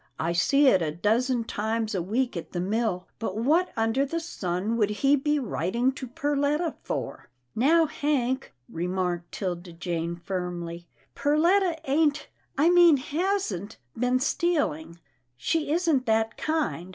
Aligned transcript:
I 0.19 0.33
see 0.33 0.65
it 0.65 0.81
a 0.81 0.89
dozen 0.89 1.43
times 1.43 1.93
a 1.93 2.01
week 2.01 2.35
at 2.35 2.53
the 2.53 2.59
mill, 2.59 3.07
but 3.19 3.37
what 3.37 3.69
under 3.77 4.03
the 4.03 4.19
sun 4.19 4.75
would 4.77 4.89
he 4.89 5.15
be 5.15 5.37
writing 5.37 5.91
to 5.91 6.07
Perletta 6.07 6.73
for?"" 6.81 7.29
Now, 7.55 7.85
Hank," 7.85 8.51
remarked 8.67 9.31
'Tilda 9.31 9.73
Jane, 9.73 10.15
firmly," 10.15 10.87
Perletta 11.15 11.79
ain't, 11.85 12.29
I 12.57 12.71
mean 12.71 12.97
hasn't, 12.97 13.77
been 13.95 14.19
stealing. 14.19 14.97
She 15.37 15.69
isn't 15.71 16.07
that 16.07 16.35
kind. 16.35 16.89